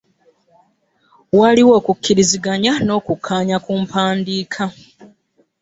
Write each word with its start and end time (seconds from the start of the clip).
Waaliwo 1.39 1.71
okukkiriziganya 1.79 2.73
n'okukkaanya 2.85 3.57
ku 3.65 3.71
mpandiika 3.81 4.63